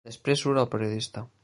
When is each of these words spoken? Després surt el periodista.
Després 0.09 0.43
surt 0.45 0.61
el 0.63 0.71
periodista. 0.73 1.27